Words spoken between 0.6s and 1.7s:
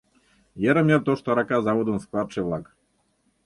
Йырым-йыр тошто арака